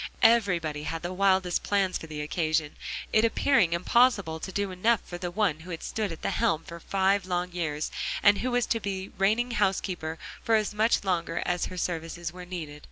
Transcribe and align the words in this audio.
Everybody 0.23 0.81
had 0.85 1.03
the 1.03 1.13
wildest 1.13 1.61
plans 1.61 1.99
for 1.99 2.07
the 2.07 2.21
occasion; 2.21 2.75
it 3.13 3.23
appearing 3.23 3.71
impossible 3.71 4.39
to 4.39 4.51
do 4.51 4.71
enough 4.71 5.01
for 5.05 5.19
the 5.19 5.29
one 5.29 5.59
who 5.59 5.69
had 5.69 5.83
stood 5.83 6.11
at 6.11 6.23
the 6.23 6.31
helm 6.31 6.63
for 6.63 6.79
five 6.79 7.27
long 7.27 7.51
years, 7.51 7.91
and 8.23 8.39
who 8.39 8.49
was 8.49 8.65
to 8.65 8.79
be 8.79 9.09
reigning 9.19 9.51
housekeeper 9.51 10.17
for 10.43 10.55
as 10.55 10.73
much 10.73 11.03
longer 11.03 11.43
as 11.45 11.65
her 11.67 11.77
services 11.77 12.33
were 12.33 12.45
needed. 12.47 12.79